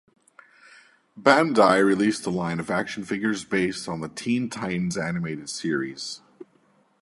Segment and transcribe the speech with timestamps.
[1.15, 6.21] Bandai released a line of action figures based on the "Teen Titans" animated series.